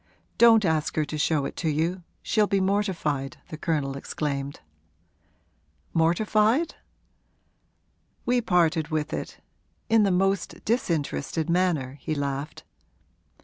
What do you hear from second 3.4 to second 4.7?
the Colonel exclaimed.